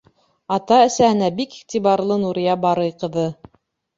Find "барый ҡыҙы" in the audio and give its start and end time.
2.65-3.29